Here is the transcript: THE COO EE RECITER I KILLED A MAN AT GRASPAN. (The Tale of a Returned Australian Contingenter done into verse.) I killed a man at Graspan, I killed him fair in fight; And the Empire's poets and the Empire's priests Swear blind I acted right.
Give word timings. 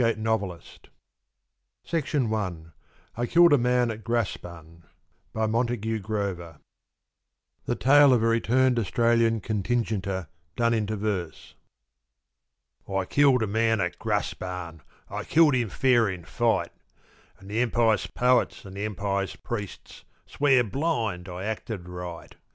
THE 0.01 0.15
COO 0.15 0.53
EE 0.55 1.93
RECITER 1.93 2.49
I 3.17 3.25
KILLED 3.27 3.53
A 3.53 3.57
MAN 3.59 3.91
AT 3.91 4.03
GRASPAN. 4.03 4.81
(The 5.33 6.57
Tale 7.79 8.11
of 8.13 8.23
a 8.23 8.27
Returned 8.27 8.79
Australian 8.79 9.41
Contingenter 9.41 10.25
done 10.55 10.73
into 10.73 10.95
verse.) 10.95 11.53
I 12.91 13.05
killed 13.05 13.43
a 13.43 13.45
man 13.45 13.79
at 13.79 13.99
Graspan, 13.99 14.81
I 15.07 15.23
killed 15.23 15.53
him 15.53 15.69
fair 15.69 16.09
in 16.09 16.25
fight; 16.25 16.71
And 17.37 17.47
the 17.47 17.59
Empire's 17.59 18.07
poets 18.07 18.65
and 18.65 18.75
the 18.75 18.85
Empire's 18.85 19.35
priests 19.35 20.03
Swear 20.25 20.63
blind 20.63 21.29
I 21.29 21.43
acted 21.43 21.87
right. 21.87 22.33